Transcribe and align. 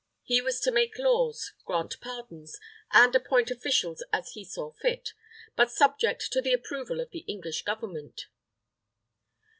He 0.23 0.41
was 0.41 0.59
to 0.61 0.71
make 0.71 0.97
laws, 0.97 1.53
grant 1.63 2.01
pardons, 2.01 2.59
and 2.91 3.15
appoint 3.15 3.51
officials 3.51 4.03
as 4.11 4.31
he 4.31 4.43
saw 4.43 4.71
fit, 4.71 5.13
but 5.55 5.69
subject 5.69 6.31
to 6.33 6.41
the 6.41 6.53
approval 6.53 6.99
of 6.99 7.11
the 7.11 7.23
English 7.27 7.61
Government. 7.65 8.25